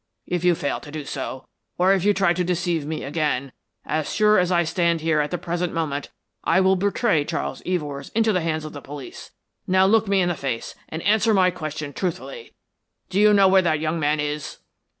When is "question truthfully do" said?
11.51-13.19